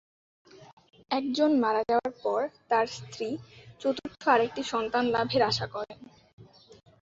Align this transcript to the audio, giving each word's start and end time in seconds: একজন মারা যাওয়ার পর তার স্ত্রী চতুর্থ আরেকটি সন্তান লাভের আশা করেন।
একজন 1.11 1.51
মারা 1.59 1.81
যাওয়ার 1.89 2.13
পর 2.23 2.41
তার 2.69 2.85
স্ত্রী 2.97 3.29
চতুর্থ 3.81 4.21
আরেকটি 4.27 4.61
সন্তান 4.63 5.03
লাভের 5.07 5.41
আশা 5.41 5.67
করেন। 5.67 5.99